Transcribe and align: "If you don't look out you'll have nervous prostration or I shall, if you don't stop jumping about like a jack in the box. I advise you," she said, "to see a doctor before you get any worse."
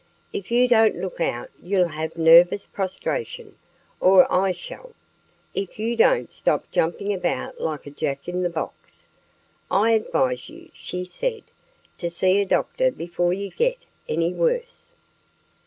"If 0.33 0.49
you 0.49 0.67
don't 0.67 0.97
look 0.97 1.19
out 1.21 1.51
you'll 1.61 1.89
have 1.89 2.17
nervous 2.17 2.65
prostration 2.65 3.55
or 3.99 4.25
I 4.33 4.51
shall, 4.51 4.95
if 5.53 5.77
you 5.77 5.95
don't 5.95 6.33
stop 6.33 6.65
jumping 6.71 7.13
about 7.13 7.61
like 7.61 7.85
a 7.85 7.91
jack 7.91 8.27
in 8.27 8.41
the 8.41 8.49
box. 8.49 9.07
I 9.69 9.91
advise 9.91 10.49
you," 10.49 10.71
she 10.73 11.05
said, 11.05 11.43
"to 11.99 12.09
see 12.09 12.41
a 12.41 12.45
doctor 12.47 12.89
before 12.89 13.33
you 13.33 13.51
get 13.51 13.85
any 14.09 14.33
worse." 14.33 14.91